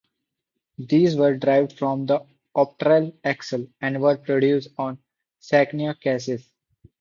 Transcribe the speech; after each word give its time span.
These 0.79 1.15
were 1.15 1.37
derived 1.37 1.77
from 1.77 2.07
the 2.07 2.25
Optare 2.57 3.15
Excel, 3.23 3.67
and 3.81 4.01
were 4.01 4.17
produced 4.17 4.69
on 4.79 4.97
Scania 5.37 5.93
chassis. 6.01 6.43